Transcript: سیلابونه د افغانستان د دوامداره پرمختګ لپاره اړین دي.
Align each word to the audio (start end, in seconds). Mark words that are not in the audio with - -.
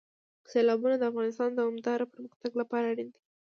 سیلابونه 0.51 0.95
د 0.97 1.03
افغانستان 1.11 1.49
د 1.51 1.55
دوامداره 1.59 2.05
پرمختګ 2.13 2.51
لپاره 2.61 2.85
اړین 2.91 3.09
دي. 3.13 3.19